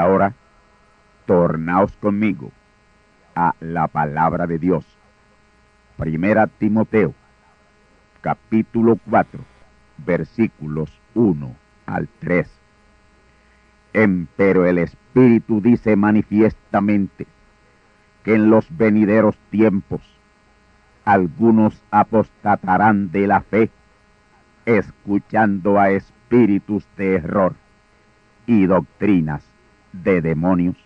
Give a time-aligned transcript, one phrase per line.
[0.00, 0.34] Ahora,
[1.26, 2.50] tornaos conmigo
[3.34, 4.84] a la palabra de Dios.
[5.96, 7.14] Primera Timoteo,
[8.20, 9.40] capítulo 4,
[9.98, 11.54] versículos 1
[11.86, 12.50] al 3.
[13.92, 17.26] Empero el Espíritu dice manifiestamente
[18.24, 20.00] que en los venideros tiempos
[21.04, 23.70] algunos apostatarán de la fe,
[24.64, 27.54] escuchando a espíritus de error
[28.46, 29.49] y doctrinas
[29.92, 30.76] de demonios,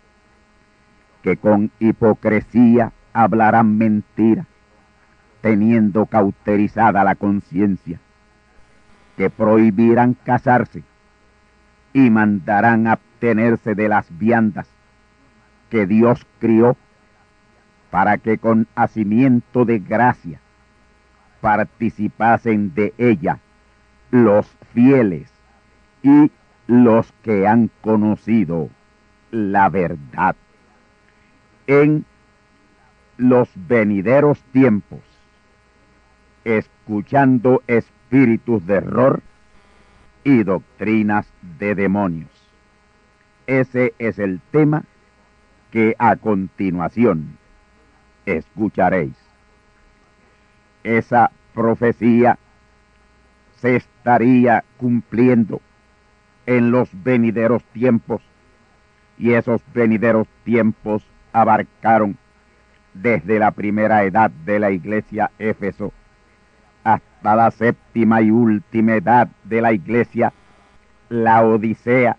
[1.23, 4.47] que con hipocresía hablarán mentira,
[5.41, 8.01] teniendo cauterizada la conciencia,
[9.17, 10.83] que prohibirán casarse
[11.93, 14.69] y mandarán abstenerse de las viandas
[15.71, 16.77] que Dios crió
[17.91, 20.41] para que con hacimiento de gracia
[21.41, 23.39] participasen de ella
[24.11, 25.31] los fieles
[26.03, 26.31] y
[26.67, 28.71] los que han conocido
[29.35, 30.37] la verdad.
[31.67, 32.05] En
[33.17, 35.01] los venideros tiempos,
[36.45, 39.23] escuchando espíritus de error
[40.23, 41.27] y doctrinas
[41.59, 42.31] de demonios.
[43.49, 44.85] Ese es el tema
[45.73, 47.37] que a continuación
[48.27, 49.17] escucharéis.
[50.85, 52.39] Esa profecía
[53.57, 55.61] se estaría cumpliendo
[56.47, 58.23] en los venideros tiempos
[59.19, 62.17] y esos venideros tiempos abarcaron
[62.95, 65.93] desde la primera edad de la iglesia Éfeso
[66.85, 70.33] hasta la séptima y última edad de la iglesia,
[71.09, 72.17] la Odisea,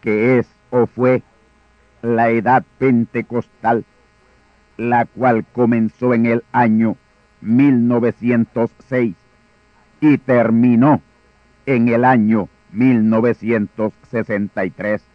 [0.00, 1.22] que es o fue
[2.02, 3.84] la edad pentecostal,
[4.76, 6.96] la cual comenzó en el año
[7.40, 9.14] 1906
[10.00, 11.00] y terminó
[11.66, 15.13] en el año 1963.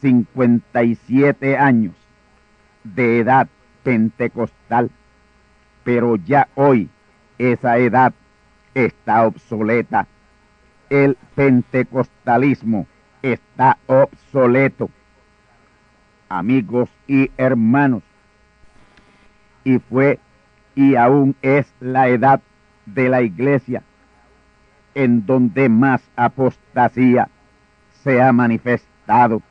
[0.00, 1.94] 57 años
[2.84, 3.48] de edad
[3.82, 4.90] pentecostal,
[5.84, 6.88] pero ya hoy
[7.38, 8.12] esa edad
[8.74, 10.06] está obsoleta.
[10.90, 12.86] El pentecostalismo
[13.22, 14.90] está obsoleto.
[16.28, 18.02] Amigos y hermanos,
[19.64, 20.18] y fue
[20.74, 22.40] y aún es la edad
[22.84, 23.82] de la iglesia
[24.96, 27.28] en donde más apostasía
[28.02, 29.42] se ha manifestado.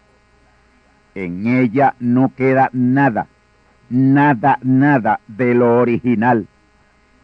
[1.16, 3.28] En ella no queda nada,
[3.90, 6.46] nada, nada de lo original.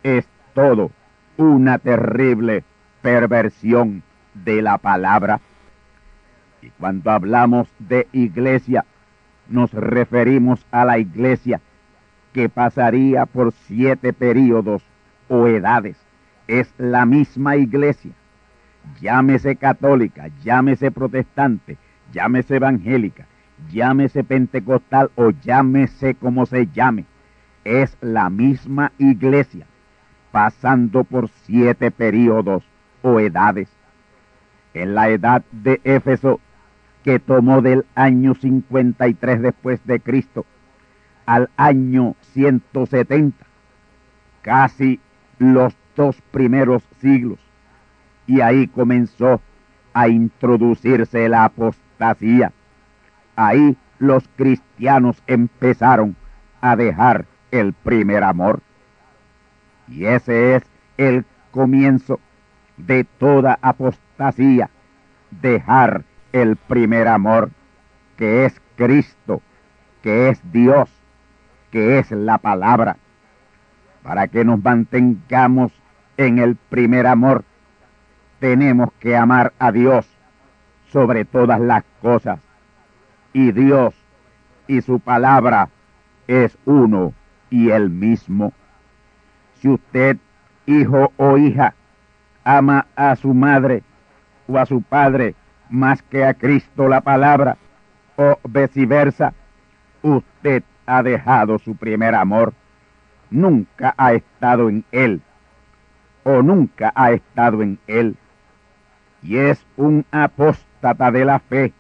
[0.02, 0.92] Es todo
[1.36, 2.64] una terrible
[3.02, 4.02] perversión
[4.34, 5.42] de la palabra.
[6.62, 8.86] Y cuando hablamos de iglesia,
[9.50, 11.60] nos referimos a la iglesia
[12.32, 14.84] que pasaría por siete periodos
[15.28, 15.98] o edades.
[16.48, 18.12] Es la misma iglesia.
[19.02, 21.78] Llámese católica, llámese protestante,
[22.14, 23.26] llámese evangélica,
[23.70, 27.06] llámese pentecostal o llámese como se llame.
[27.64, 29.68] Es la misma iglesia,
[30.32, 32.64] pasando por siete periodos
[33.02, 33.70] o edades.
[34.74, 36.40] En la edad de Éfeso,
[37.04, 40.46] que tomó del año 53 después de Cristo
[41.26, 43.46] al año 170,
[44.42, 45.00] casi
[45.40, 47.40] los dos primeros siglos,
[48.28, 49.42] y ahí comenzó
[49.94, 52.52] a introducirse la apostasía.
[53.36, 56.16] Ahí los cristianos empezaron
[56.62, 58.62] a dejar el primer amor.
[59.88, 60.64] Y ese es
[60.98, 62.20] el comienzo
[62.78, 64.70] de toda apostasía,
[65.30, 67.52] dejar el primer amor,
[68.18, 69.42] que es Cristo,
[70.02, 70.90] que es Dios,
[71.72, 72.98] que es la palabra,
[74.04, 75.72] para que nos mantengamos
[76.18, 77.44] en el primer amor,
[78.40, 80.08] tenemos que amar a Dios
[80.92, 82.40] sobre todas las cosas.
[83.34, 83.96] Y Dios
[84.68, 85.70] y su palabra
[86.28, 87.14] es uno
[87.50, 88.54] y el mismo.
[89.56, 90.18] Si usted,
[90.66, 91.76] hijo o hija,
[92.44, 93.84] ama a su madre
[94.48, 95.36] o a su padre
[95.72, 97.58] más que a Cristo la palabra,
[98.18, 99.34] o viceversa,
[100.02, 102.54] usted ha dejado su primer amor.
[103.30, 105.22] Nunca ha estado en él,
[106.24, 108.18] o nunca ha estado en él.
[109.24, 111.74] Y es un apóstata de la fe,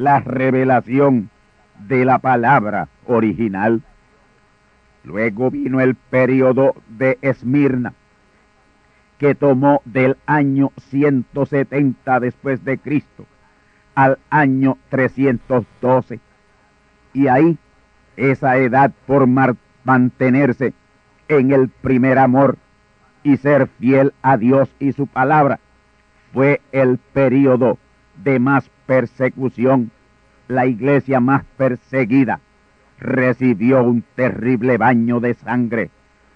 [0.00, 1.28] la revelación
[1.86, 3.82] de la palabra original.
[5.04, 7.92] Luego vino el periodo de Esmirna,
[9.18, 13.26] que tomó del año 170 después de Cristo
[13.94, 16.20] al año 312.
[17.12, 17.58] Y ahí
[18.16, 19.26] esa edad por
[19.84, 20.72] mantenerse
[21.28, 22.56] en el primer amor
[23.22, 25.60] y ser fiel a Dios y su palabra
[26.32, 27.76] fue el periodo
[28.16, 29.92] de más persecución.
[30.48, 32.40] La iglesia más perseguida
[32.98, 35.90] recibió un terrible baño de sangre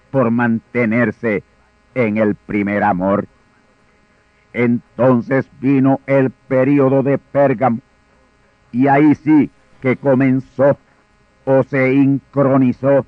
[0.09, 1.43] por mantenerse
[1.95, 3.27] en el primer amor.
[4.53, 7.79] Entonces vino el periodo de Pérgamo
[8.71, 10.77] y ahí sí que comenzó
[11.43, 13.05] o se incronizó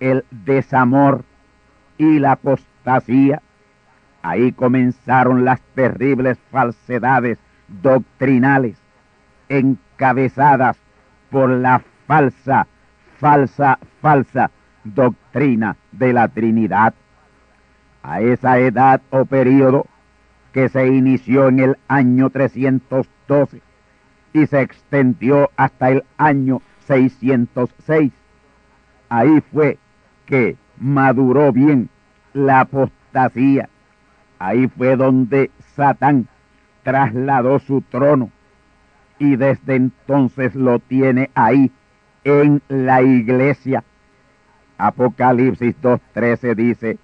[0.00, 1.22] el desamor
[1.96, 3.40] y la apostasía.
[4.22, 7.38] Ahí comenzaron las terribles falsedades
[7.68, 8.78] doctrinales
[9.48, 10.76] encabezadas
[11.30, 12.66] por la falsa,
[13.18, 14.50] falsa, falsa
[14.84, 16.94] doctrina de la Trinidad
[18.02, 19.86] a esa edad o periodo
[20.52, 23.62] que se inició en el año 312
[24.34, 28.12] y se extendió hasta el año 606.
[29.08, 29.78] Ahí fue
[30.26, 31.88] que maduró bien
[32.34, 33.68] la apostasía.
[34.38, 36.28] Ahí fue donde Satán
[36.84, 38.30] trasladó su trono
[39.18, 41.72] y desde entonces lo tiene ahí
[42.22, 43.82] en la iglesia.
[44.78, 46.98] Apocalipsis 2.13 dice,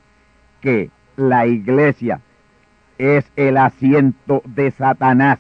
[0.61, 2.21] que la iglesia
[2.99, 5.38] es el asiento de Satanás.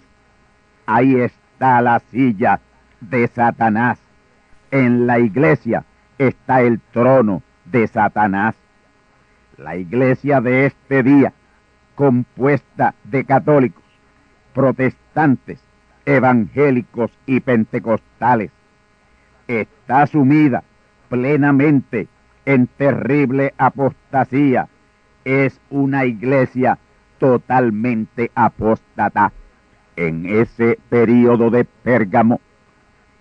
[0.86, 2.60] Ahí está la silla
[3.00, 3.98] de Satanás.
[4.70, 5.84] En la iglesia
[6.18, 8.56] está el trono de Satanás.
[9.56, 11.32] La iglesia de este día,
[11.94, 13.79] compuesta de católicos,
[14.54, 15.60] protestantes,
[16.06, 18.50] evangélicos y pentecostales,
[19.48, 20.62] está sumida
[21.08, 22.08] plenamente
[22.44, 24.68] en terrible apostasía.
[25.24, 26.78] Es una iglesia
[27.18, 29.32] totalmente apóstata.
[29.96, 32.40] En ese periodo de Pérgamo,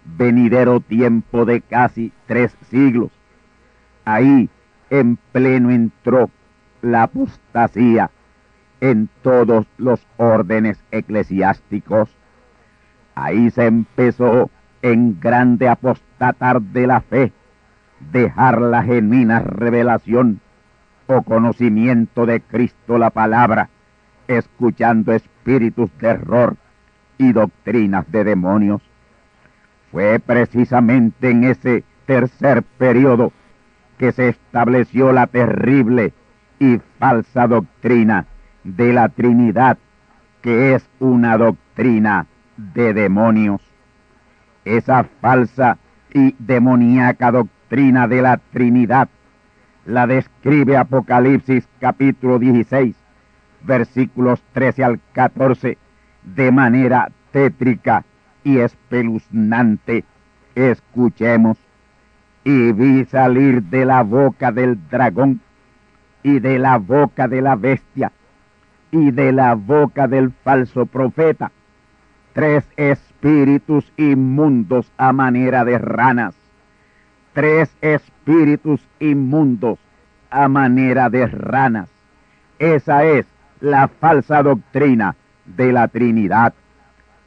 [0.06, 3.12] venidero tiempo de casi tres siglos,
[4.06, 4.50] ahí
[4.89, 6.30] en pleno entró
[6.82, 8.10] la apostasía
[8.82, 12.10] en todos los órdenes eclesiásticos.
[13.16, 14.50] Ahí se empezó
[14.82, 17.34] en grande apostatar de la fe,
[18.12, 20.40] dejar la genuina revelación
[21.08, 23.70] o conocimiento de Cristo la palabra,
[24.28, 26.56] escuchando espíritus de error
[27.18, 28.82] y doctrinas de demonios.
[29.92, 33.34] Fue precisamente en ese tercer periodo
[33.98, 36.14] que se estableció la terrible
[36.60, 38.26] y falsa doctrina
[38.63, 39.78] de la Trinidad,
[40.42, 43.62] que es una doctrina de demonios.
[44.66, 45.78] Esa falsa
[46.13, 49.10] y demoníaca doctrina de la Trinidad
[49.86, 52.96] la describe Apocalipsis capítulo 16,
[53.62, 55.78] versículos 13 al 14,
[56.24, 58.06] de manera tétrica
[58.44, 60.04] y espeluznante.
[60.56, 61.58] Escuchemos.
[62.44, 65.42] Y vi salir de la boca del dragón
[66.24, 68.12] y de la boca de la bestia
[68.91, 71.51] y de la boca del falso profeta
[72.34, 76.36] tres espíritus inmundos a manera de ranas
[77.34, 79.79] tres espíritus inmundos
[80.29, 81.89] a manera de ranas.
[82.60, 83.25] Esa es
[83.62, 85.15] la falsa doctrina
[85.46, 86.53] de la Trinidad.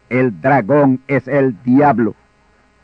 [0.08, 2.14] El dragón es el diablo.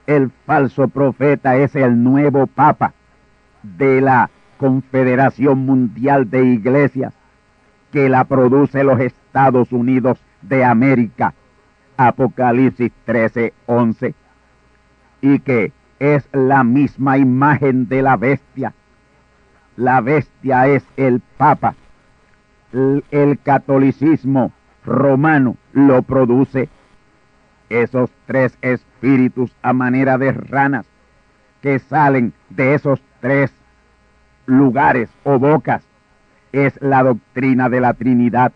[0.07, 2.95] El falso profeta es el nuevo papa
[3.63, 7.13] de la Confederación Mundial de Iglesias
[7.93, 11.35] que la produce los Estados Unidos de América.
[11.97, 14.15] Apocalipsis 13, 11.
[15.21, 18.75] Y que es la misma imagen de la bestia.
[19.77, 21.75] La bestia es el papa.
[22.73, 24.53] El, el catolicismo
[24.85, 26.69] romano lo produce.
[27.69, 30.87] Esos tres espíritus a manera de ranas
[31.61, 33.53] que salen de esos tres
[34.47, 35.88] lugares o bocas
[36.53, 38.53] es la doctrina de la Trinidad,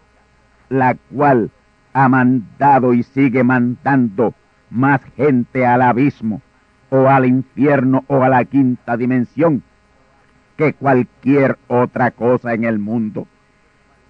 [0.68, 1.50] la cual
[1.92, 4.34] ha mandado y sigue mandando
[4.70, 6.40] más gente al abismo
[6.90, 9.62] o al infierno o a la quinta dimensión
[10.56, 13.26] que cualquier otra cosa en el mundo.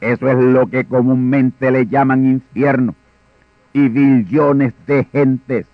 [0.01, 2.95] Eso es lo que comúnmente le llaman infierno.
[3.73, 5.67] Y billones de gentes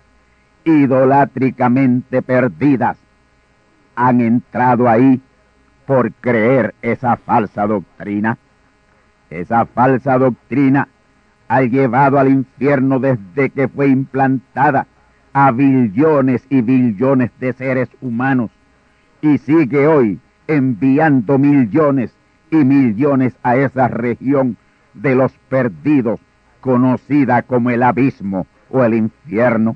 [0.63, 2.97] idolátricamente perdidas
[3.95, 5.21] han entrado ahí
[5.89, 8.37] por creer esa falsa doctrina.
[9.31, 10.87] Esa falsa doctrina
[11.47, 14.85] ha llevado al infierno desde que fue implantada
[15.33, 18.51] a billones y billones de seres humanos
[19.23, 22.15] y sigue hoy enviando millones
[22.51, 24.57] y millones a esa región
[24.93, 26.19] de los perdidos
[26.61, 29.75] conocida como el abismo o el infierno.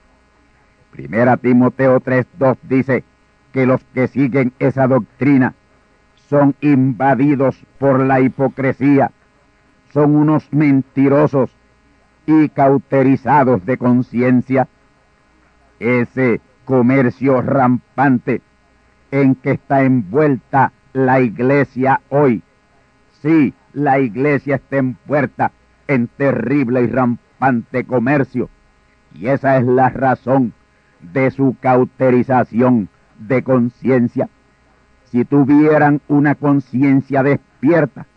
[0.91, 3.03] Primera Timoteo 3.2 dice
[3.51, 5.55] que los que siguen esa doctrina
[6.33, 9.11] son invadidos por la hipocresía,
[9.91, 11.51] son unos mentirosos
[12.25, 14.67] y cauterizados de conciencia.
[15.79, 18.41] Ese comercio rampante
[19.11, 22.41] en que está envuelta la iglesia hoy.
[23.21, 25.51] Sí, la iglesia está envuelta
[25.87, 28.49] en terrible y rampante comercio.
[29.13, 30.51] Y esa es la razón
[30.99, 34.29] de su cauterización de conciencia
[35.13, 38.07] si tuvieran una conciencia despierta,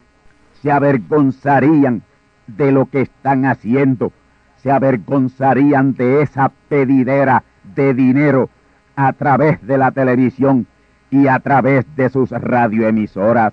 [0.62, 2.02] se avergonzarían
[2.46, 4.12] de lo que están haciendo,
[4.56, 8.48] se avergonzarían de esa pedidera de dinero
[8.96, 10.66] a través de la televisión
[11.10, 13.52] y a través de sus radioemisoras.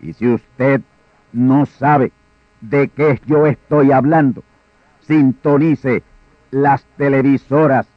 [0.00, 0.80] Y si usted
[1.32, 2.12] no sabe
[2.60, 4.44] de qué yo estoy hablando,
[5.00, 6.04] sintonice
[6.52, 7.88] las televisoras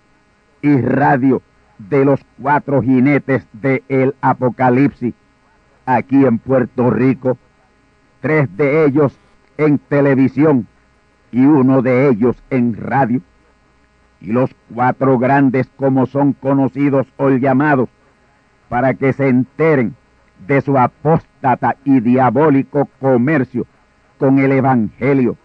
[0.63, 1.43] y radio
[1.77, 5.13] de los cuatro jinetes del el Apocalipsis
[5.86, 7.38] aquí en Puerto Rico,
[8.19, 9.17] tres de ellos
[9.57, 10.67] en televisión
[11.31, 13.22] y uno de ellos en radio,
[14.19, 17.89] y los cuatro grandes como son conocidos o llamados,
[18.69, 19.96] para que se enteren
[20.46, 23.65] de su apóstata y diabólico comercio
[24.17, 25.38] con el Evangelio.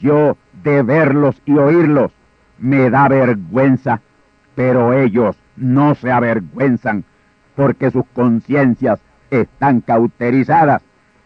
[0.00, 2.12] Yo de verlos y oírlos
[2.58, 4.00] me da vergüenza,
[4.54, 7.04] pero ellos no se avergüenzan
[7.54, 10.82] porque sus conciencias están cauterizadas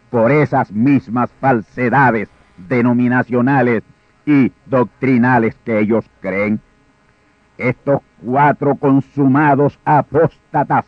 [0.09, 3.83] por esas mismas falsedades denominacionales
[4.25, 6.59] y doctrinales que ellos creen.
[7.57, 10.85] Estos cuatro consumados apóstatas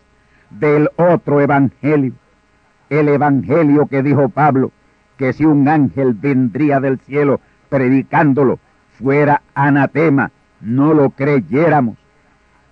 [0.50, 2.13] del otro evangelio,
[2.89, 4.71] el evangelio que dijo Pablo,
[5.17, 8.59] que si un ángel vendría del cielo predicándolo,
[8.97, 10.31] fuera anatema,
[10.62, 12.02] no lo creyéramos.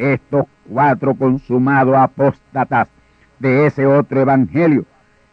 [0.01, 2.87] Estos cuatro consumados apóstatas
[3.37, 4.85] de ese otro evangelio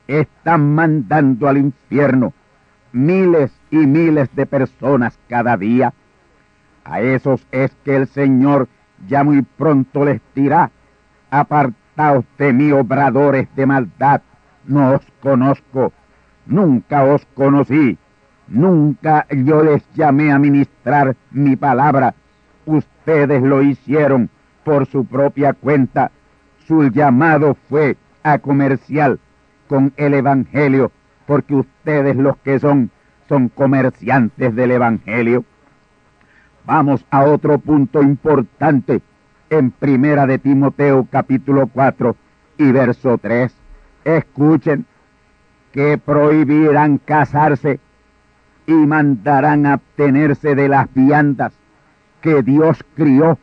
[0.06, 2.34] están mandando al infierno
[2.92, 5.94] miles y miles de personas cada día.
[6.84, 8.68] A esos es que el Señor
[9.06, 10.70] ya muy pronto les dirá,
[11.30, 14.20] apartaos de mí, obradores de maldad,
[14.66, 15.94] no os conozco,
[16.44, 17.96] nunca os conocí,
[18.48, 22.14] nunca yo les llamé a ministrar mi palabra,
[22.66, 24.28] ustedes lo hicieron
[24.68, 26.10] por su propia cuenta.
[26.66, 29.18] Su llamado fue a comercial
[29.66, 30.92] con el Evangelio,
[31.26, 32.90] porque ustedes los que son,
[33.30, 35.42] son comerciantes del Evangelio.
[36.66, 39.00] Vamos a otro punto importante
[39.48, 42.14] en Primera de Timoteo capítulo 4
[42.58, 43.50] y verso 3.
[44.04, 44.84] Escuchen
[45.72, 47.80] que prohibirán casarse
[48.66, 51.54] y mandarán abstenerse de las viandas
[52.20, 53.38] que Dios crió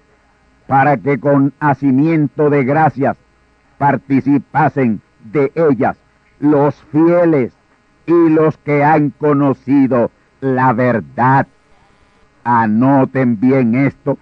[0.68, 3.18] para que con hacimiento de gracias
[3.78, 5.98] participasen de ellas
[6.40, 7.54] los fieles
[8.06, 11.48] y los que han conocido la verdad.
[12.44, 14.18] Anoten bien esto,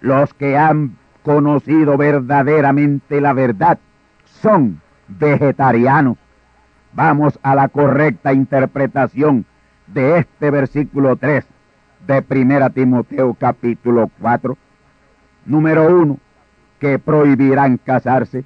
[0.00, 3.78] los que han conocido verdaderamente la verdad
[4.24, 6.16] son vegetarianos.
[6.92, 9.44] Vamos a la correcta interpretación
[9.86, 11.44] de este versículo 3
[12.06, 14.56] de Primera Timoteo capítulo 4?
[15.48, 16.18] Número uno,
[16.78, 18.44] que prohibirán casarse.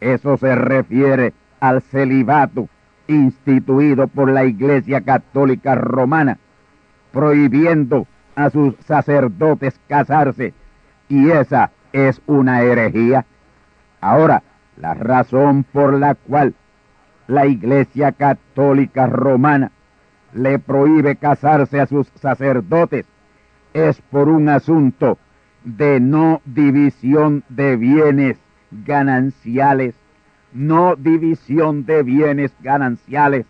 [0.00, 2.68] Eso se refiere al celibato
[3.06, 6.38] instituido por la Iglesia Católica Romana,
[7.12, 10.54] prohibiendo a sus sacerdotes casarse,
[11.08, 13.24] y esa es una herejía.
[14.00, 14.42] Ahora,
[14.76, 16.52] la razón por la cual
[17.28, 19.70] la Iglesia Católica Romana
[20.32, 23.06] le prohíbe casarse a sus sacerdotes
[23.72, 25.16] es por un asunto
[25.64, 28.38] de no división de bienes
[28.70, 29.94] gananciales,
[30.52, 33.46] no división de bienes gananciales.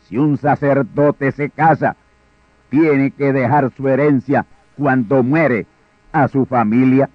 [0.00, 1.96] Si un sacerdote se casa,
[2.70, 4.46] tiene que dejar su herencia
[4.76, 5.66] cuando muere
[6.12, 7.10] a su familia.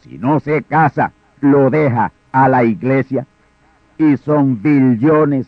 [0.00, 3.26] Si no se casa, lo deja a la iglesia.
[3.98, 5.46] Y son billones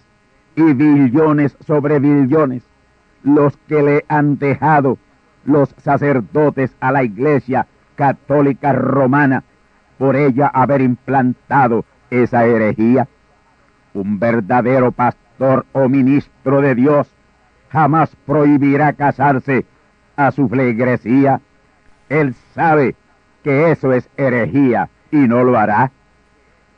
[0.55, 2.63] y billones sobre billones
[3.23, 4.99] los que le han dejado
[5.45, 7.67] los sacerdotes a la iglesia
[8.03, 9.45] católica romana
[9.97, 13.07] por ella haber implantado esa herejía.
[13.95, 17.09] Un verdadero pastor o ministro de Dios
[17.71, 19.65] jamás prohibirá casarse
[20.17, 21.41] a su flegresía.
[22.09, 22.97] Él sabe
[23.45, 25.93] que eso es herejía y no lo hará.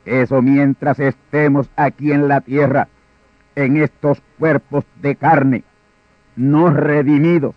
[0.05, 2.87] Eso mientras estemos aquí en la tierra,
[3.55, 5.63] en estos cuerpos de carne,
[6.35, 7.55] no redimidos,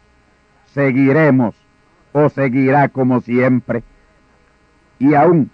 [0.73, 1.68] seguiremos
[2.13, 3.83] o seguirá como siempre.
[4.99, 5.51] Y aun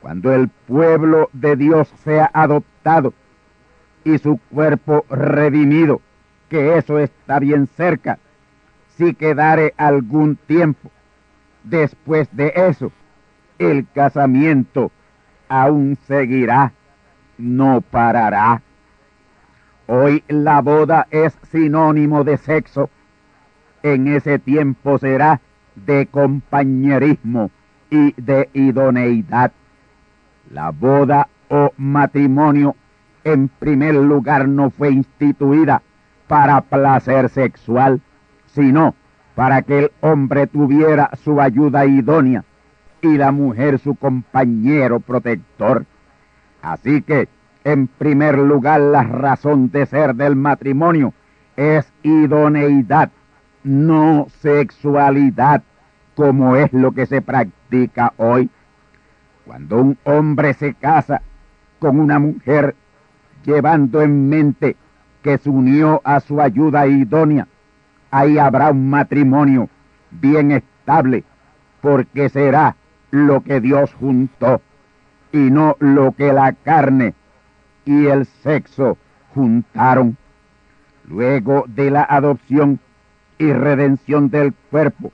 [0.00, 3.12] cuando el pueblo de Dios sea adoptado
[4.04, 6.00] y su cuerpo redimido,
[6.48, 8.18] que eso está bien cerca,
[8.96, 10.90] si quedare algún tiempo.
[11.64, 12.92] Después de eso,
[13.58, 14.92] el casamiento
[15.48, 16.72] aún seguirá,
[17.36, 18.62] no parará.
[19.88, 22.90] Hoy la boda es sinónimo de sexo,
[23.82, 25.40] en ese tiempo será
[25.84, 27.50] de compañerismo
[27.90, 29.52] y de idoneidad.
[30.50, 32.76] La boda o matrimonio
[33.24, 35.82] en primer lugar no fue instituida
[36.28, 38.00] para placer sexual,
[38.46, 38.94] sino
[39.34, 42.44] para que el hombre tuviera su ayuda idónea
[43.02, 45.84] y la mujer su compañero protector.
[46.62, 47.28] Así que,
[47.64, 51.12] en primer lugar, la razón de ser del matrimonio
[51.56, 53.10] es idoneidad,
[53.66, 55.62] no sexualidad,
[56.14, 58.48] como es lo que se practica hoy.
[59.44, 61.20] Cuando un hombre se casa
[61.80, 62.76] con una mujer
[63.44, 64.76] llevando en mente
[65.22, 67.48] que se unió a su ayuda idónea,
[68.10, 69.68] ahí habrá un matrimonio
[70.12, 71.24] bien estable,
[71.80, 72.76] porque será
[73.10, 74.62] lo que Dios juntó
[75.32, 77.14] y no lo que la carne
[77.84, 78.96] y el sexo
[79.34, 80.16] juntaron.
[81.08, 82.80] Luego de la adopción
[83.38, 85.12] y redención del cuerpo,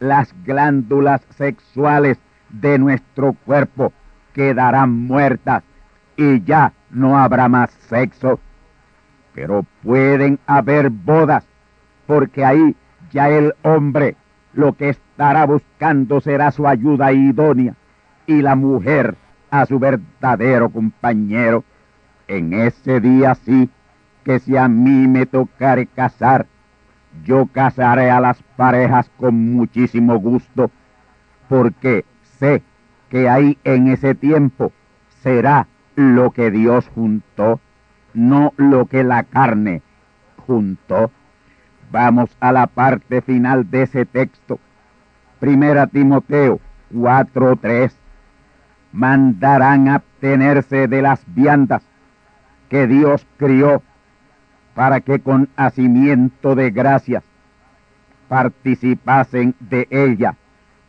[0.00, 2.18] las glándulas sexuales
[2.50, 3.92] de nuestro cuerpo
[4.32, 5.62] quedarán muertas
[6.16, 8.38] y ya no habrá más sexo
[9.34, 11.44] pero pueden haber bodas,
[12.06, 12.76] porque ahí
[13.10, 14.16] ya el hombre
[14.52, 17.74] lo que estará buscando será su ayuda idónea
[18.26, 19.16] y la mujer
[19.50, 21.64] a su verdadero compañero.
[22.28, 23.68] En ese día sí,
[24.22, 26.46] que si a mí me tocare casar,
[27.24, 30.70] yo casaré a las parejas con muchísimo gusto,
[31.48, 32.04] porque
[32.38, 32.62] sé
[33.08, 34.72] que ahí en ese tiempo
[35.22, 37.60] será lo que Dios juntó
[38.14, 39.82] no lo que la carne
[40.46, 41.10] juntó.
[41.90, 44.58] Vamos a la parte final de ese texto.
[45.40, 46.60] Primera Timoteo
[46.92, 47.92] 4.3.
[48.92, 51.82] Mandarán abstenerse de las viandas
[52.68, 53.82] que Dios crió
[54.74, 57.24] para que con hacimiento de gracias
[58.28, 60.36] participasen de ella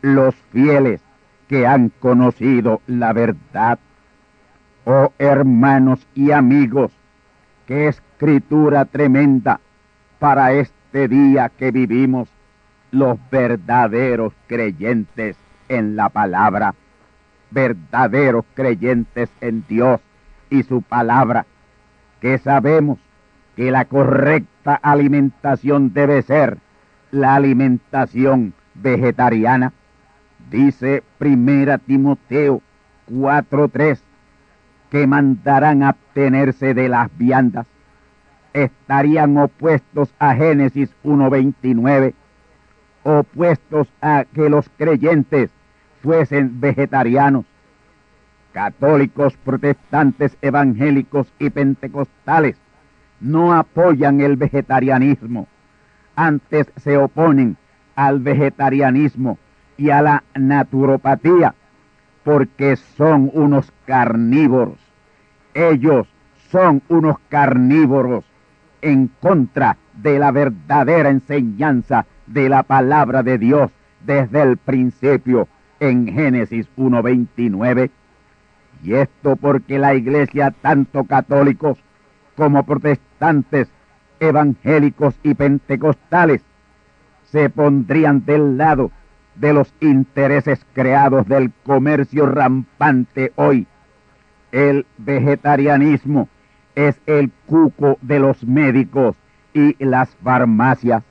[0.02, 1.00] los fieles
[1.48, 3.78] que han conocido la verdad.
[4.84, 6.92] Oh hermanos y amigos,
[7.66, 9.60] Qué escritura tremenda
[10.20, 12.28] para este día que vivimos
[12.92, 15.36] los verdaderos creyentes
[15.68, 16.76] en la palabra,
[17.50, 20.00] verdaderos creyentes en Dios
[20.48, 21.44] y su palabra,
[22.20, 23.00] que sabemos
[23.56, 26.58] que la correcta alimentación debe ser
[27.10, 29.72] la alimentación vegetariana.
[30.50, 32.60] Dice Primera Timoteo
[33.10, 33.98] 4.3
[34.90, 37.66] que mandarán abstenerse de las viandas
[38.56, 42.14] estarían opuestos a Génesis 1.29,
[43.02, 45.50] opuestos a que los creyentes
[46.02, 47.44] fuesen vegetarianos.
[48.52, 52.56] Católicos, protestantes, evangélicos y pentecostales
[53.20, 55.48] no apoyan el vegetarianismo.
[56.16, 57.56] antes se oponen
[57.94, 59.38] al vegetarianismo
[59.76, 61.54] y a la naturopatía
[62.24, 64.78] porque son unos carnívoros.
[65.54, 66.08] Ellos
[66.50, 68.24] son unos carnívoros
[68.82, 73.70] en contra de la verdadera enseñanza de la palabra de Dios
[74.04, 75.48] desde el principio
[75.80, 77.90] en Génesis 1.29.
[78.82, 81.78] Y esto porque la iglesia, tanto católicos
[82.36, 83.68] como protestantes,
[84.20, 86.42] evangélicos y pentecostales,
[87.24, 88.90] se pondrían del lado
[89.34, 93.66] de los intereses creados del comercio rampante hoy.
[94.52, 96.28] El vegetarianismo
[96.74, 99.16] es el cuco de los médicos
[99.52, 101.02] y las farmacias.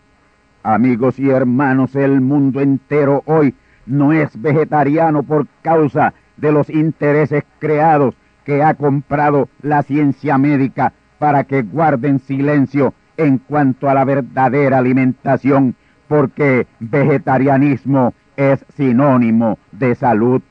[0.64, 3.54] Amigos y hermanos, el mundo entero hoy
[3.86, 10.94] no es vegetariano por causa de los intereses creados que ha comprado la ciencia médica
[11.26, 15.74] para que guarden silencio en cuanto a la verdadera alimentación
[16.08, 20.44] porque vegetarianismo es sinónimo de salud.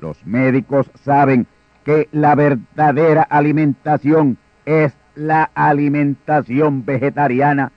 [0.00, 1.46] Los médicos saben
[1.84, 7.70] que la verdadera alimentación es la alimentación vegetariana.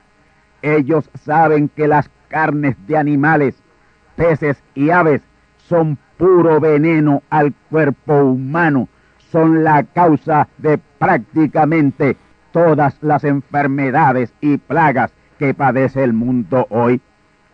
[0.64, 3.62] Ellos saben que las carnes de animales,
[4.16, 5.22] peces y aves
[5.58, 8.90] son puro veneno al cuerpo humano,
[9.32, 12.18] son la causa de prácticamente
[12.52, 17.02] todas las enfermedades y plagas que padece el mundo hoy.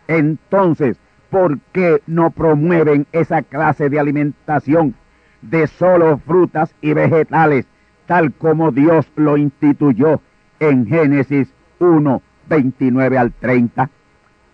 [0.08, 0.98] Entonces,
[1.30, 4.94] ¿por qué no promueven esa clase de alimentación
[5.42, 7.66] de solo frutas y vegetales,
[8.06, 10.20] tal como Dios lo instituyó
[10.60, 13.90] en Génesis 1, 29 al 30?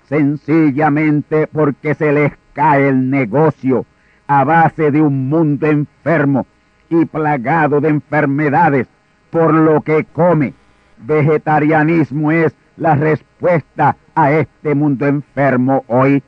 [0.08, 3.86] Sencillamente porque se les cae el negocio
[4.26, 6.46] a base de un mundo enfermo
[6.88, 8.88] y plagado de enfermedades
[9.34, 10.54] por lo que come.
[10.96, 16.22] Vegetarianismo es la respuesta a este mundo enfermo hoy.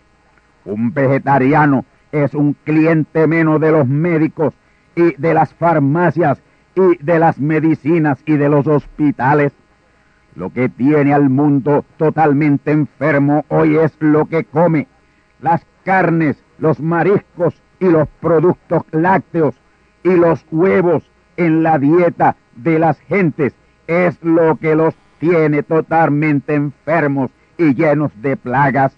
[0.65, 4.55] Un vegetariano es un cliente menos de los médicos
[4.97, 6.43] y de las farmacias
[6.75, 9.53] y de las medicinas y de los hospitales.
[10.35, 14.89] Lo que tiene al mundo totalmente enfermo hoy es lo que come.
[15.41, 19.55] Las carnes, los mariscos y los productos lácteos
[20.03, 23.55] y los huevos en la dieta de las gentes
[23.87, 28.97] es lo que los tiene totalmente enfermos y llenos de plagas.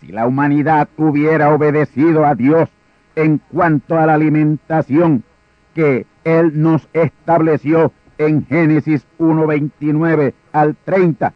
[0.00, 2.68] Si la humanidad hubiera obedecido a Dios
[3.16, 5.24] en cuanto a la alimentación
[5.74, 11.32] que Él nos estableció en Génesis 1.29 al 30,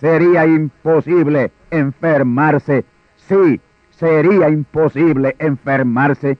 [0.00, 2.84] sería imposible enfermarse.
[3.16, 3.60] Sí,
[3.90, 6.38] sería imposible enfermarse.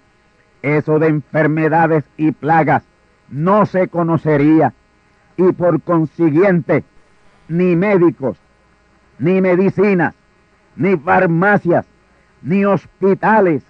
[0.62, 2.87] Eso de enfermedades y plagas
[3.30, 4.72] no se conocería
[5.36, 6.84] y por consiguiente
[7.48, 8.38] ni médicos,
[9.18, 10.14] ni medicinas,
[10.76, 11.86] ni farmacias,
[12.42, 13.64] ni hospitales.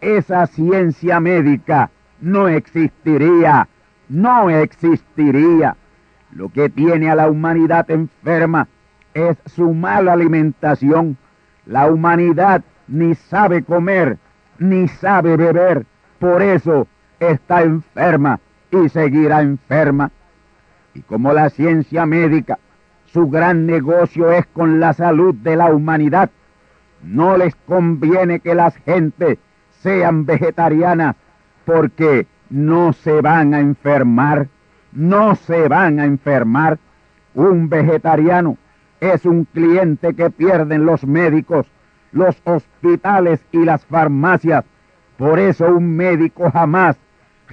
[0.00, 3.68] Esa ciencia médica no existiría,
[4.08, 5.76] no existiría.
[6.32, 8.68] Lo que tiene a la humanidad enferma
[9.14, 11.16] es su mala alimentación.
[11.66, 14.18] La humanidad ni sabe comer,
[14.58, 15.86] ni sabe beber.
[16.18, 16.86] Por eso
[17.20, 18.40] está enferma
[18.82, 20.10] y seguirá enferma.
[20.94, 22.58] Y como la ciencia médica,
[23.06, 26.30] su gran negocio es con la salud de la humanidad,
[27.02, 29.38] no les conviene que las gentes
[29.82, 31.16] sean vegetarianas
[31.64, 34.48] porque no se van a enfermar,
[34.92, 36.78] no se van a enfermar.
[37.34, 38.56] Un vegetariano
[39.00, 41.66] es un cliente que pierden los médicos,
[42.12, 44.64] los hospitales y las farmacias.
[45.16, 46.96] Por eso un médico jamás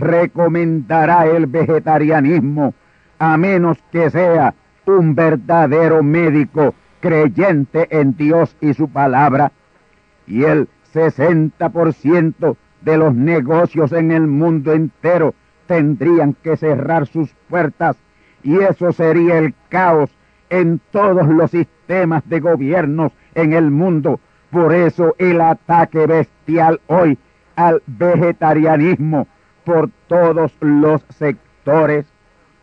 [0.01, 2.73] recomendará el vegetarianismo
[3.19, 9.51] a menos que sea un verdadero médico creyente en Dios y su palabra.
[10.25, 15.35] Y el 60% de los negocios en el mundo entero
[15.67, 17.95] tendrían que cerrar sus puertas
[18.43, 20.09] y eso sería el caos
[20.49, 24.19] en todos los sistemas de gobiernos en el mundo.
[24.49, 27.19] Por eso el ataque bestial hoy
[27.55, 29.27] al vegetarianismo
[29.71, 32.05] por todos los sectores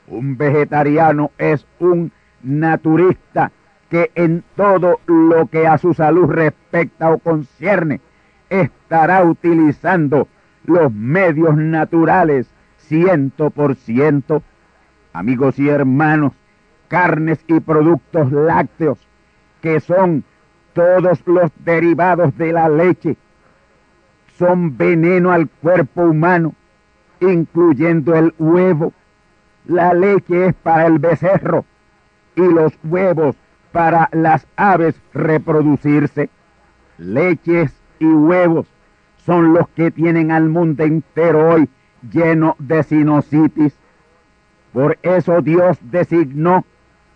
[0.09, 3.51] un vegetariano es un naturista
[3.89, 8.03] que en todo lo que a su salud respecta o concierne
[8.51, 10.29] estará utilizando
[10.65, 14.43] los medios naturales ciento por ciento.
[15.15, 16.35] Amigos y hermanos,
[16.89, 18.99] carnes y productos lácteos,
[19.63, 20.25] que son
[20.75, 23.17] todos los derivados de la leche,
[24.37, 26.55] son veneno al cuerpo humano,
[27.21, 28.93] incluyendo el huevo,
[29.67, 31.65] la leche es para el becerro
[32.37, 33.37] y los huevos
[33.73, 36.31] para las aves reproducirse.
[36.97, 38.67] Leches y huevos
[39.25, 41.69] son los que tienen al mundo entero hoy
[42.11, 43.77] lleno de sinusitis.
[44.73, 46.65] Por eso Dios designó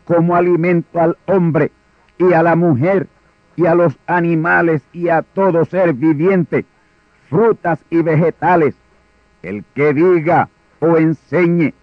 [0.04, 1.70] como alimento al hombre
[2.18, 3.08] y a la mujer
[3.56, 6.64] y a los animales y a todo ser viviente,
[7.28, 8.74] frutas y vegetales.
[9.42, 10.48] El que diga
[10.80, 11.74] o enseñe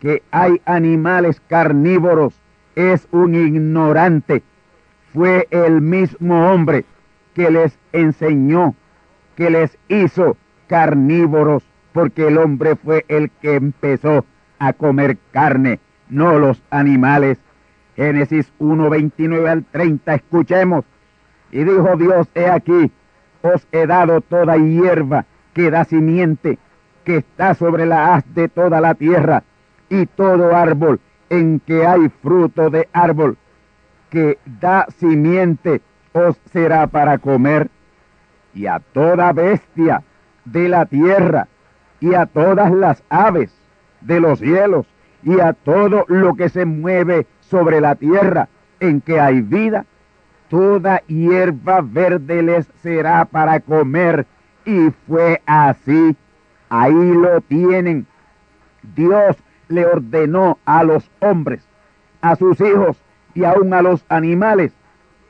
[0.00, 2.40] que hay animales carnívoros
[2.74, 4.42] es un ignorante.
[5.12, 6.84] Fue el mismo hombre
[7.34, 8.74] que les enseñó,
[9.34, 14.26] que les hizo carnívoros, porque el hombre fue el que empezó
[14.58, 17.38] a comer carne, no los animales.
[17.96, 20.84] Génesis 1, 29 al 30, escuchemos.
[21.50, 22.92] Y dijo Dios, he aquí,
[23.40, 25.24] os he dado toda hierba
[25.54, 26.58] que da simiente,
[27.06, 29.44] que está sobre la haz de toda la tierra,
[29.88, 33.38] y todo árbol en que hay fruto de árbol,
[34.10, 35.80] que da simiente,
[36.12, 37.70] os será para comer,
[38.52, 40.02] y a toda bestia
[40.44, 41.46] de la tierra,
[42.00, 43.56] y a todas las aves
[44.00, 44.86] de los cielos,
[45.22, 48.48] y a todo lo que se mueve sobre la tierra
[48.80, 49.86] en que hay vida,
[50.48, 54.26] toda hierba verde les será para comer.
[54.64, 56.16] Y fue así.
[56.68, 58.06] Ahí lo tienen.
[58.94, 59.36] Dios
[59.68, 61.66] le ordenó a los hombres,
[62.20, 63.02] a sus hijos
[63.34, 64.72] y aún a los animales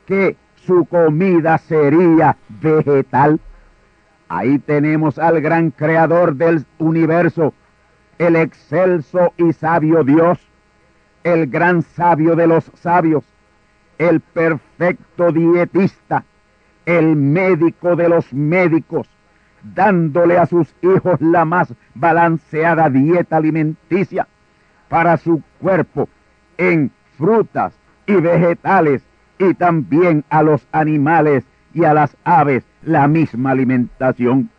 [0.07, 3.41] que su comida sería vegetal.
[4.29, 7.55] Ahí tenemos al gran creador del universo,
[8.19, 10.39] el excelso y sabio Dios,
[11.23, 13.25] el gran sabio de los sabios,
[13.99, 16.25] el perfecto dietista,
[16.87, 19.09] el médico de los médicos,
[19.63, 24.27] dándole a sus hijos la más balanceada dieta alimenticia
[24.89, 26.09] para su cuerpo
[26.59, 27.73] en frutas
[28.07, 29.03] y vegetales
[29.39, 34.51] y también a los animales y a las aves la misma alimentación.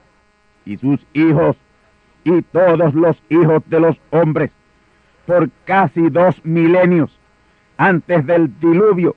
[0.66, 1.56] Y sus hijos
[2.24, 4.52] y todos los hijos de los hombres
[5.26, 7.18] por casi dos milenios
[7.78, 9.16] antes del diluvio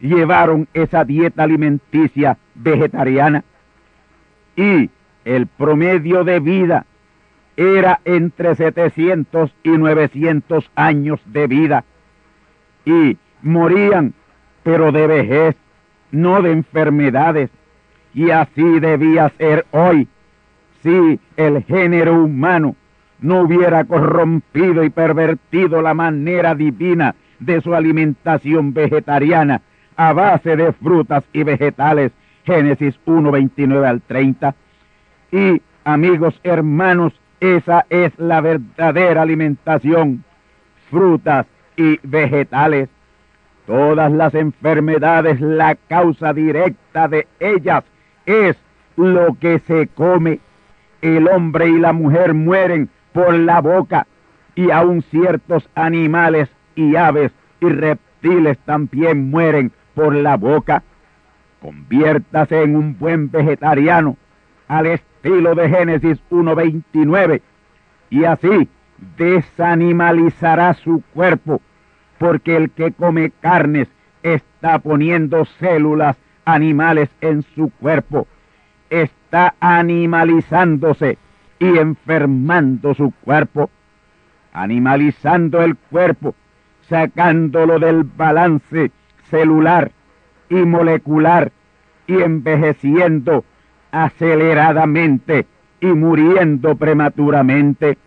[0.00, 3.44] llevaron esa dieta alimenticia vegetariana
[4.56, 4.90] y
[5.24, 6.86] el promedio de vida
[7.56, 11.84] era entre 700 y 900 años de vida
[12.84, 14.14] y morían
[14.62, 15.56] pero de vejez,
[16.10, 17.50] no de enfermedades.
[18.12, 20.08] Y así debía ser hoy
[20.82, 22.74] si el género humano
[23.20, 29.62] no hubiera corrompido y pervertido la manera divina de su alimentación vegetariana
[29.96, 32.12] a base de frutas y vegetales,
[32.44, 34.54] Génesis 1, 29 al 30.
[35.32, 40.24] Y amigos hermanos, esa es la verdadera alimentación,
[40.90, 42.88] frutas y vegetales.
[43.66, 47.84] Todas las enfermedades, la causa directa de ellas
[48.26, 48.56] es
[48.96, 50.40] lo que se come.
[51.00, 54.06] El hombre y la mujer mueren por la boca
[54.54, 60.82] y aun ciertos animales y aves y reptiles también mueren por la boca.
[61.62, 64.16] Conviértase en un buen vegetariano
[64.68, 64.86] al
[65.22, 67.42] estilo de Génesis 1.29
[68.08, 68.68] y así
[69.18, 71.60] desanimalizará su cuerpo
[72.18, 73.88] porque el que come carnes
[74.22, 78.26] está poniendo células animales en su cuerpo,
[78.88, 81.18] está animalizándose
[81.58, 83.70] y enfermando su cuerpo,
[84.52, 86.34] animalizando el cuerpo,
[86.88, 88.90] sacándolo del balance
[89.30, 89.92] celular
[90.48, 91.52] y molecular
[92.06, 93.44] y envejeciendo
[93.92, 95.46] aceleradamente
[95.80, 97.98] y muriendo prematuramente.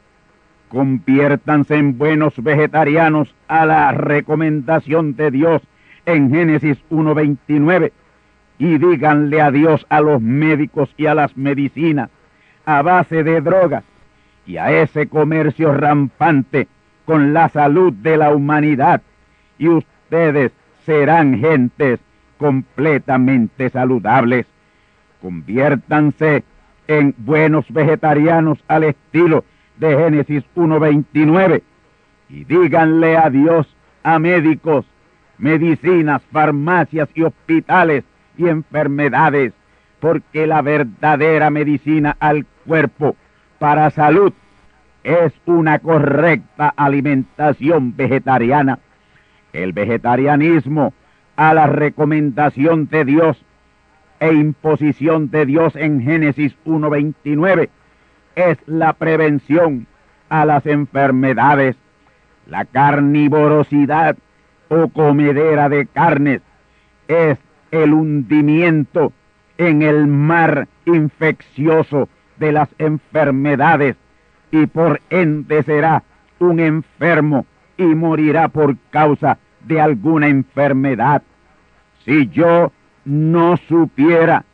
[0.69, 5.61] Conviértanse en buenos vegetarianos a la recomendación de Dios
[6.05, 7.91] en Génesis 1.29
[8.57, 12.09] y díganle a Dios a los médicos y a las medicinas
[12.65, 13.83] a base de drogas
[14.45, 16.67] y a ese comercio rampante
[17.05, 19.01] con la salud de la humanidad
[19.57, 20.51] y ustedes
[20.85, 21.99] serán gentes
[22.37, 24.45] completamente saludables.
[25.23, 26.43] Conviértanse
[26.85, 29.45] en buenos vegetarianos al estilo
[29.77, 31.61] de Génesis 1.29
[32.27, 34.85] y díganle a Dios a médicos,
[35.37, 38.03] medicinas, farmacias y hospitales
[38.37, 39.53] y enfermedades,
[40.01, 43.15] porque la verdadera medicina al cuerpo
[43.59, 44.33] para salud
[45.05, 48.79] es una correcta alimentación vegetariana.
[49.53, 50.93] El vegetarianismo
[51.37, 53.45] a la recomendación de Dios
[54.23, 57.67] e imposición de Dios en Génesis 1.29
[58.35, 59.85] es la prevención
[60.29, 61.75] a las enfermedades.
[62.47, 64.15] La carnivorosidad
[64.69, 66.41] o comedera de carnes
[67.09, 67.37] es
[67.71, 69.11] el hundimiento
[69.57, 72.07] en el mar infeccioso
[72.37, 73.97] de las enfermedades
[74.51, 76.01] y por ende será
[76.39, 81.23] un enfermo y morirá por causa de alguna enfermedad.
[82.05, 82.71] Si yo
[83.05, 84.45] no supiera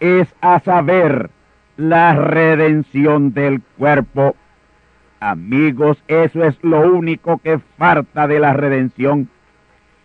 [0.00, 1.30] es a saber,
[1.76, 4.36] la redención del cuerpo.
[5.20, 9.28] Amigos, eso es lo único que falta de la redención.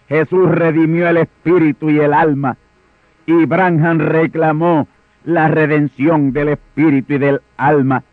[0.08, 2.58] Jesús redimió el espíritu y el alma,
[3.26, 4.88] y Branham reclamó
[5.24, 8.04] la redención del espíritu y del alma,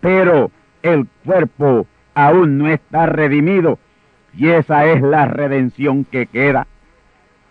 [0.00, 0.50] pero
[0.82, 3.78] el cuerpo aún no está redimido
[4.34, 6.66] y esa es la redención que queda.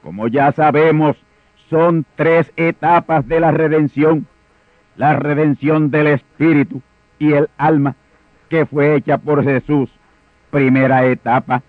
[0.04, 1.18] Como ya sabemos,
[1.70, 4.28] son tres etapas de la redención.
[4.96, 6.82] La redención del espíritu
[7.20, 7.96] y el alma,
[8.50, 9.90] que fue hecha por Jesús,
[10.50, 11.62] primera etapa.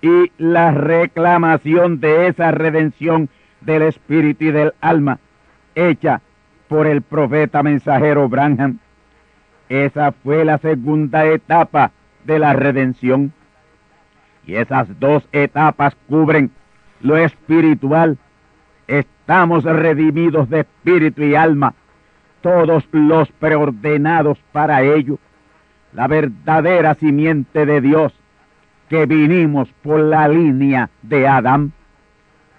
[0.00, 3.28] Y la reclamación de esa redención
[3.60, 5.18] del espíritu y del alma,
[5.74, 6.20] hecha
[6.68, 8.78] por el profeta mensajero Branham.
[9.68, 11.92] Esa fue la segunda etapa
[12.24, 13.32] de la redención.
[14.46, 16.50] Y esas dos etapas cubren
[17.00, 18.16] lo espiritual.
[18.86, 21.74] Estamos redimidos de espíritu y alma,
[22.40, 25.18] todos los preordenados para ello.
[25.92, 28.14] La verdadera simiente de Dios,
[28.88, 31.72] que vinimos por la línea de Adán.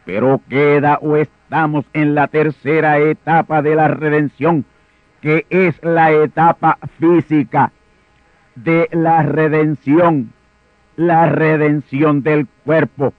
[0.04, 4.66] Pero queda o estamos en la tercera etapa de la redención,
[5.22, 7.72] que es la etapa física
[8.56, 10.34] de la redención,
[10.98, 13.14] la redención del cuerpo.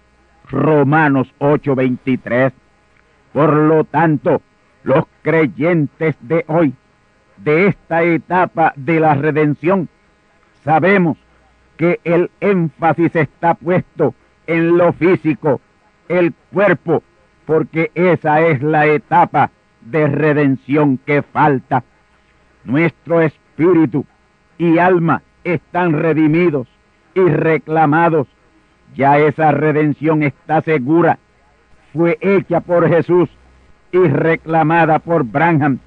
[0.51, 2.53] Romanos 8:23.
[3.33, 4.43] Por lo tanto,
[4.83, 6.75] los creyentes de hoy,
[7.37, 9.89] de esta etapa de la redención,
[10.65, 11.17] sabemos
[11.77, 14.15] que el énfasis está puesto
[14.47, 15.61] en lo físico,
[16.09, 17.03] el cuerpo,
[17.47, 19.51] porque esa es la etapa
[19.83, 21.85] de redención que falta.
[22.65, 24.05] Nuestro espíritu
[24.57, 26.67] y alma están redimidos
[27.19, 28.29] y reclamados.
[28.95, 31.19] Ya esa redención está segura.
[31.93, 33.29] Fue hecha por Jesús
[33.93, 35.79] y reclamada por Branham.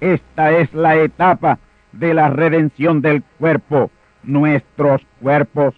[0.00, 1.58] Esta es la etapa
[1.92, 3.90] de la redención del cuerpo,
[4.22, 5.74] nuestros cuerpos.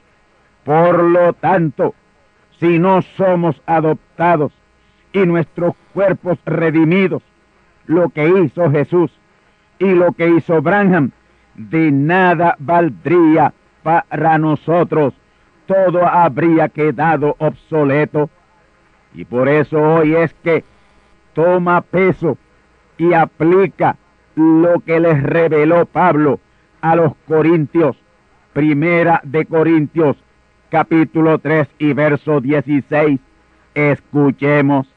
[0.65, 1.95] Por lo tanto,
[2.59, 4.53] si no somos adoptados
[5.13, 7.23] y nuestros cuerpos redimidos,
[7.87, 9.11] lo que hizo Jesús
[9.79, 11.13] y lo que hizo Branham,
[11.55, 13.53] de nada valdría
[13.83, 15.15] para nosotros.
[15.67, 18.31] Todo habría quedado obsoleto.
[19.15, 20.65] Y por eso hoy es que
[21.35, 22.39] toma peso
[22.97, 23.97] y aplica
[24.35, 26.41] lo que les reveló Pablo
[26.81, 27.97] a los Corintios.
[28.53, 30.17] Primera de Corintios,
[30.71, 33.21] capítulo 3 y verso 16.
[33.75, 34.89] Escuchemos.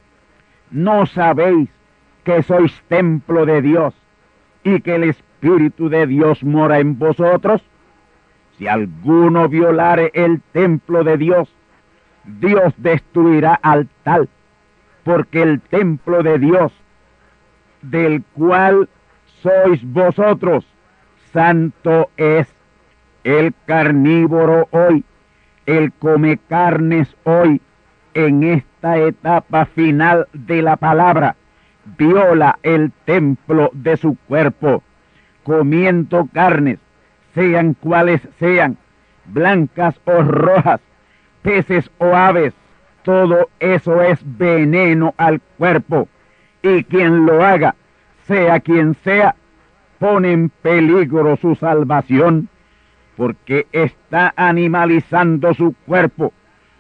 [0.72, 1.70] ¿No sabéis
[2.24, 3.94] que sois templo de Dios
[4.64, 7.62] y que el Espíritu de Dios mora en vosotros?
[8.62, 11.50] Si alguno violare el templo de Dios,
[12.26, 14.30] Dios destruirá al tal,
[15.04, 16.72] porque el templo de Dios,
[17.82, 18.88] del cual
[19.42, 20.64] sois vosotros,
[21.34, 22.54] santo es.
[23.24, 25.06] El carnívoro hoy,
[25.66, 27.60] el come carnes hoy,
[28.14, 31.36] en esta etapa final de la palabra,
[31.98, 34.84] viola el templo de su cuerpo,
[35.42, 36.78] comiendo carnes,
[37.34, 38.78] sean cuales sean,
[39.26, 40.82] blancas o rojas,
[41.42, 42.54] peces o aves,
[43.04, 46.08] todo eso es veneno al cuerpo,
[46.62, 47.76] y quien lo haga,
[48.28, 49.36] sea quien sea,
[50.00, 52.50] pone en peligro su salvación,
[53.18, 56.34] porque está animalizando su cuerpo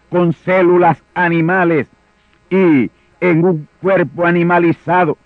[0.09, 1.87] con células animales
[2.49, 2.91] y
[3.21, 5.17] en un cuerpo animalizado,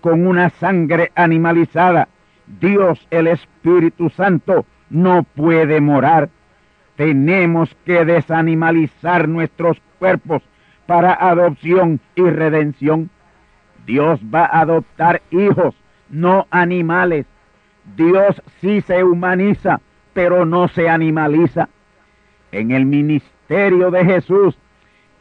[0.00, 2.08] con una sangre animalizada,
[2.58, 6.28] Dios el Espíritu Santo no puede morar.
[6.96, 10.42] Tenemos que desanimalizar nuestros cuerpos
[10.86, 13.10] para adopción y redención.
[13.86, 15.74] Dios va a adoptar hijos,
[16.08, 17.26] no animales.
[17.96, 19.80] Dios sí se humaniza,
[20.12, 21.68] pero no se animaliza.
[22.52, 24.58] En el ministerio de Jesús,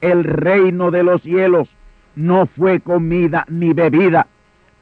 [0.01, 1.69] el reino de los cielos
[2.15, 4.27] no fue comida ni bebida,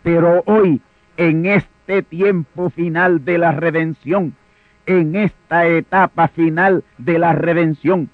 [0.02, 0.82] pero hoy,
[1.18, 1.77] en este
[2.10, 4.36] tiempo final de la redención,
[4.86, 8.10] en esta etapa final de la redención,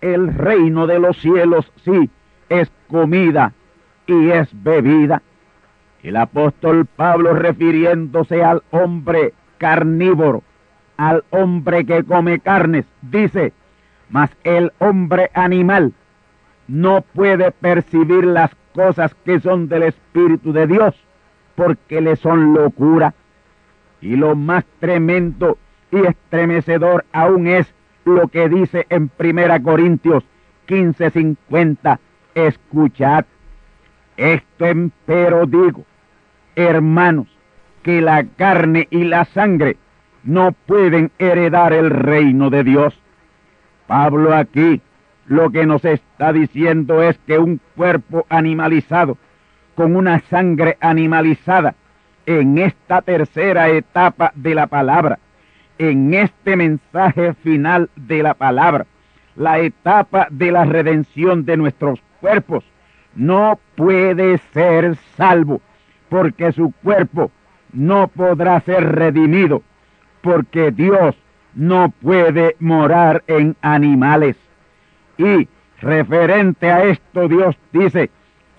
[0.00, 2.10] el reino de los cielos sí
[2.48, 3.52] es comida
[4.06, 5.22] y es bebida.
[6.02, 10.42] El apóstol Pablo refiriéndose al hombre carnívoro,
[10.96, 13.52] al hombre que come carnes, dice,
[14.08, 15.92] mas el hombre animal
[16.66, 20.94] no puede percibir las cosas que son del Espíritu de Dios,
[21.54, 23.14] porque le son locura.
[24.00, 25.58] Y lo más tremendo
[25.90, 27.72] y estremecedor aún es
[28.04, 30.24] lo que dice en Primera Corintios
[30.66, 31.98] 15:50,
[32.34, 33.24] escuchad,
[34.16, 35.84] esto empero digo,
[36.54, 37.26] hermanos,
[37.82, 39.76] que la carne y la sangre
[40.22, 42.98] no pueden heredar el reino de Dios.
[43.86, 44.80] Pablo aquí
[45.26, 49.16] lo que nos está diciendo es que un cuerpo animalizado
[49.80, 51.74] con una sangre animalizada
[52.26, 55.18] en esta tercera etapa de la palabra,
[55.78, 58.84] en este mensaje final de la palabra,
[59.36, 62.62] la etapa de la redención de nuestros cuerpos,
[63.14, 65.62] no puede ser salvo,
[66.10, 67.30] porque su cuerpo
[67.72, 69.62] no podrá ser redimido,
[70.20, 71.16] porque Dios
[71.54, 74.36] no puede morar en animales.
[75.16, 75.48] Y
[75.80, 78.10] referente a esto Dios dice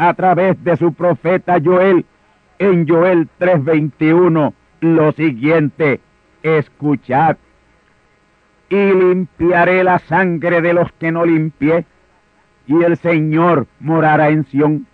[0.01, 2.05] a través de su profeta Joel
[2.57, 5.99] en Joel 3:21 lo siguiente,
[6.41, 7.37] escuchad,
[8.67, 11.85] y limpiaré la sangre de los que no limpié,
[12.65, 14.87] y el Señor morará en Sión.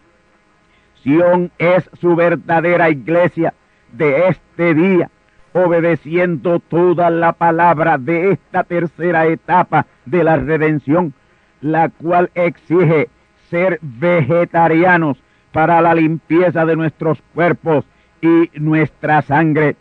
[0.95, 3.53] Sión es su verdadera iglesia
[3.93, 5.09] de este día,
[5.53, 11.13] obedeciendo toda la palabra de esta tercera etapa de la redención,
[11.61, 13.07] la cual exige
[13.49, 15.17] ser vegetarianos
[15.51, 17.85] para la limpieza de nuestros cuerpos
[18.21, 19.75] y nuestra sangre.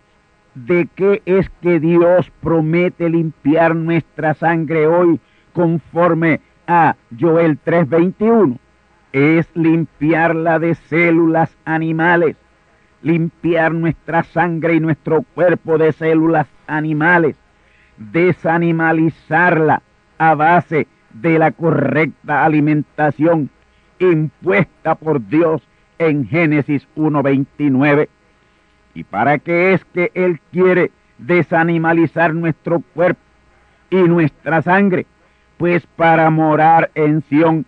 [0.54, 5.20] ¿De qué es que Dios promete limpiar nuestra sangre hoy
[5.52, 8.58] conforme a Joel 3:21?
[9.12, 12.36] Es limpiarla de células animales,
[13.02, 17.36] limpiar nuestra sangre y nuestro cuerpo de células animales,
[17.98, 19.82] desanimalizarla
[20.18, 23.50] a base de la correcta alimentación
[23.98, 25.62] impuesta por Dios
[25.98, 28.08] en Génesis 1.29.
[28.94, 33.20] ¿Y para qué es que Él quiere desanimalizar nuestro cuerpo
[33.90, 35.06] y nuestra sangre?
[35.58, 37.66] Pues para morar en Sión,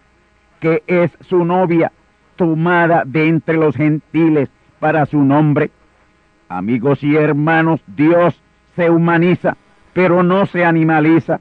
[0.61, 1.93] que es su novia,
[2.37, 4.49] tomada de entre los gentiles
[4.79, 5.71] para su nombre.
[6.49, 8.41] Amigos y hermanos, Dios
[8.77, 9.57] se humaniza,
[9.93, 11.41] pero no se animaliza.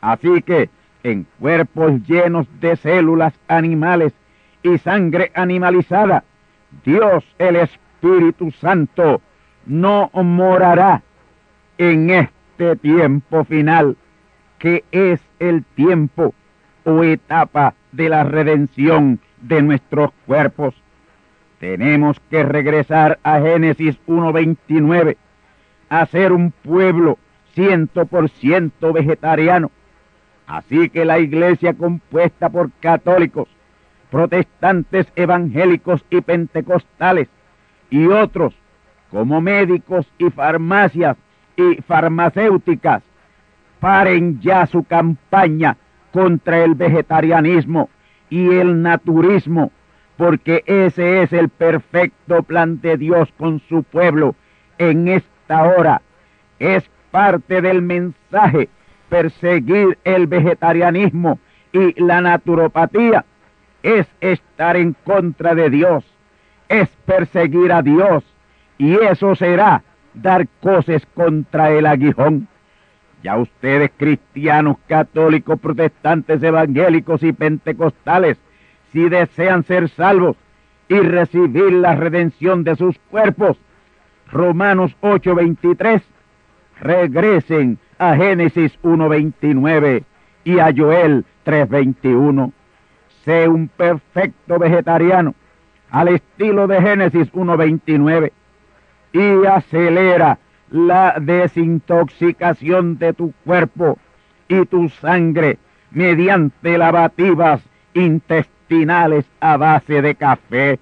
[0.00, 0.70] Así que
[1.06, 4.12] en cuerpos llenos de células animales
[4.64, 6.24] y sangre animalizada,
[6.84, 9.22] Dios el Espíritu Santo
[9.66, 11.02] no morará
[11.78, 13.96] en este tiempo final,
[14.58, 16.34] que es el tiempo
[16.82, 20.74] o etapa de la redención de nuestros cuerpos.
[21.60, 25.16] Tenemos que regresar a Génesis 1.29,
[25.88, 27.16] a ser un pueblo
[27.54, 29.70] ciento por ciento vegetariano.
[30.46, 33.48] Así que la iglesia compuesta por católicos,
[34.10, 37.28] protestantes evangélicos y pentecostales
[37.90, 38.54] y otros,
[39.10, 41.16] como médicos y farmacias
[41.56, 43.02] y farmacéuticas,
[43.80, 45.76] paren ya su campaña
[46.12, 47.90] contra el vegetarianismo
[48.30, 49.72] y el naturismo,
[50.16, 54.34] porque ese es el perfecto plan de Dios con su pueblo
[54.78, 56.02] en esta hora.
[56.58, 58.68] Es parte del mensaje
[59.08, 61.38] perseguir el vegetarianismo
[61.72, 63.24] y la naturopatía.
[63.82, 66.04] Es estar en contra de Dios,
[66.68, 68.24] es perseguir a Dios,
[68.78, 69.82] y eso será
[70.14, 72.48] dar cosas contra el aguijón.
[73.22, 78.38] Ya ustedes cristianos, católicos, protestantes, evangélicos y pentecostales,
[78.92, 80.36] si desean ser salvos
[80.88, 83.58] y recibir la redención de sus cuerpos,
[84.30, 86.02] Romanos 8:23,
[86.80, 90.04] regresen a Génesis 1:29
[90.44, 92.52] y a Joel 3:21.
[93.24, 95.34] Sé un perfecto vegetariano
[95.90, 98.32] al estilo de Génesis 1:29
[99.12, 100.38] y acelera
[100.70, 103.98] la desintoxicación de tu cuerpo
[104.48, 105.58] y tu sangre
[105.90, 107.62] mediante lavativas
[107.94, 110.78] intestinales a base de café,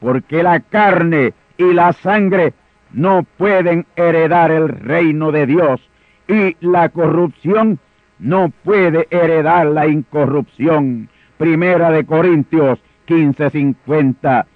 [0.00, 2.54] porque la carne y la sangre
[2.92, 5.80] no pueden heredar el reino de Dios
[6.28, 7.78] y la corrupción
[8.18, 11.08] no puede heredar la incorrupción.
[11.38, 14.46] Primera de Corintios 15:50.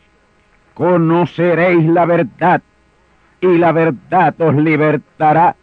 [0.75, 2.63] Conoceréis la verdad
[3.41, 5.57] y la verdad os libertará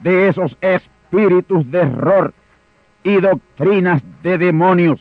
[0.00, 2.34] de esos espíritus de error
[3.02, 5.00] y doctrinas de demonios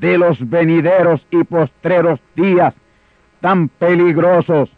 [0.00, 2.74] de los venideros y postreros días
[3.40, 4.70] tan peligrosos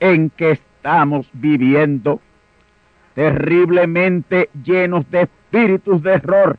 [0.00, 2.20] en que estamos viviendo,
[3.14, 6.58] terriblemente llenos de espíritus de error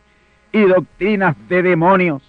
[0.51, 2.23] y doctrinas de demonios.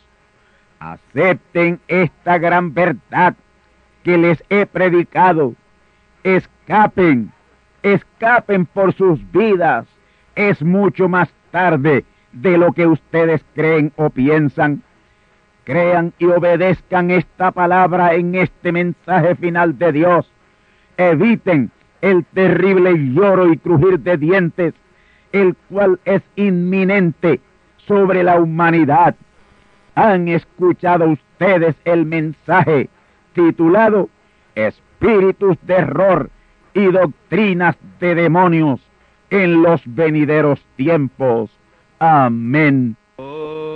[0.78, 3.34] Acepten esta gran verdad
[4.02, 5.54] que les he predicado
[6.26, 7.32] escapen,
[7.82, 9.86] escapen por sus vidas.
[10.34, 14.82] Es mucho más tarde de lo que ustedes creen o piensan.
[15.64, 20.32] Crean y obedezcan esta palabra en este mensaje final de Dios.
[20.96, 21.70] Eviten
[22.00, 24.74] el terrible lloro y crujir de dientes,
[25.32, 27.40] el cual es inminente
[27.86, 29.14] sobre la humanidad.
[29.94, 32.88] ¿Han escuchado ustedes el mensaje
[33.34, 34.08] titulado
[34.54, 36.30] espíritus de error
[36.74, 38.80] y doctrinas de demonios
[39.30, 41.50] en los venideros tiempos.
[41.98, 42.96] Amén.
[43.18, 43.75] Y